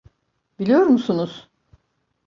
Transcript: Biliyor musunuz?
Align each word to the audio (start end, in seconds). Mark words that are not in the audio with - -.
Biliyor 0.59 0.79
musunuz? 0.81 1.49